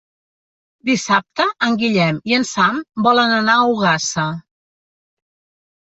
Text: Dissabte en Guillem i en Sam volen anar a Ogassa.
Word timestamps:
Dissabte 0.89 1.45
en 1.67 1.77
Guillem 1.85 2.19
i 2.33 2.37
en 2.39 2.47
Sam 2.55 2.81
volen 3.11 3.37
anar 3.39 3.59
a 3.61 3.71
Ogassa. 3.79 4.29